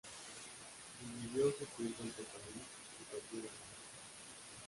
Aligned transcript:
Dividió 0.99 1.51
su 1.51 1.63
tiempo 1.77 2.01
entre 2.01 2.23
París 2.23 2.55
y 2.55 3.03
su 3.03 3.05
taller 3.11 3.37
en 3.37 3.45
Nantes. 3.45 3.53